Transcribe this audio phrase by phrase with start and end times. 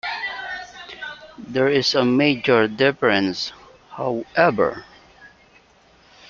[1.37, 3.51] There is a major difference,
[3.91, 4.83] however.